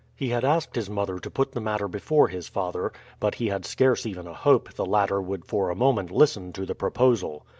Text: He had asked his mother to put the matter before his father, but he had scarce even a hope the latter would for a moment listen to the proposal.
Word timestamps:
He 0.15 0.29
had 0.29 0.43
asked 0.43 0.75
his 0.75 0.89
mother 0.89 1.19
to 1.19 1.29
put 1.29 1.51
the 1.51 1.61
matter 1.61 1.87
before 1.87 2.27
his 2.29 2.47
father, 2.47 2.91
but 3.19 3.35
he 3.35 3.45
had 3.49 3.65
scarce 3.67 4.03
even 4.03 4.25
a 4.25 4.33
hope 4.33 4.73
the 4.73 4.83
latter 4.83 5.21
would 5.21 5.45
for 5.45 5.69
a 5.69 5.75
moment 5.75 6.09
listen 6.09 6.51
to 6.53 6.65
the 6.65 6.73
proposal. 6.73 7.45